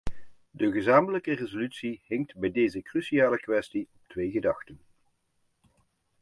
De 0.51 0.71
gezamenlijke 0.71 1.33
resolutie 1.35 2.01
hinkt 2.05 2.37
bij 2.37 2.51
deze 2.51 2.81
cruciale 2.81 3.39
kwestie 3.39 3.89
op 3.93 4.07
twee 4.07 4.31
gedachten. 4.31 4.79